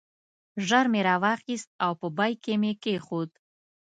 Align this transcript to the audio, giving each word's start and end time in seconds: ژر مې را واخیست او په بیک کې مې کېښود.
ژر 0.67 0.85
مې 0.91 1.01
را 1.07 1.15
واخیست 1.23 1.69
او 1.83 1.91
په 1.99 2.07
بیک 2.17 2.37
کې 2.43 2.53
مې 2.61 2.71
کېښود. 2.83 3.29